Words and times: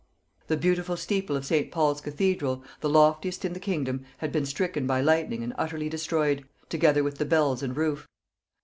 The 0.47 0.57
beautiful 0.57 0.97
steeple 0.97 1.35
of 1.35 1.45
St. 1.45 1.71
Paul's 1.71 2.01
cathedral, 2.01 2.63
the 2.79 2.89
loftiest 2.89 3.45
in 3.45 3.53
the 3.53 3.59
kingdom, 3.59 4.03
had 4.17 4.31
been 4.31 4.47
stricken 4.47 4.87
by 4.87 4.99
lightning 4.99 5.43
and 5.43 5.53
utterly 5.59 5.89
destroyed, 5.89 6.43
together 6.69 7.03
with 7.03 7.19
the 7.19 7.25
bells 7.25 7.61
and 7.61 7.77
roof. 7.77 8.07